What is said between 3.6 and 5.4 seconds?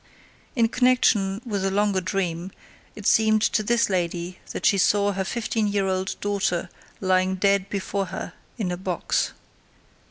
this lady that she saw her